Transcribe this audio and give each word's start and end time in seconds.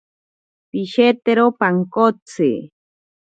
Pishetero 0.69 1.45
pankotsi. 1.59 2.49